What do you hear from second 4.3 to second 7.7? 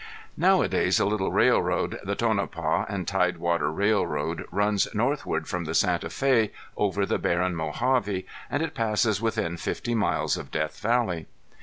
runs northward from the Santa Fe over the barren